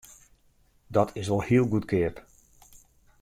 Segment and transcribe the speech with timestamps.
[0.95, 2.15] Dat is wol hiel goedkeap!